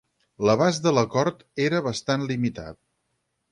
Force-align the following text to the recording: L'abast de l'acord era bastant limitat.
L'abast 0.47 0.83
de 0.85 0.93
l'acord 0.99 1.45
era 1.67 1.83
bastant 1.91 2.25
limitat. 2.35 2.81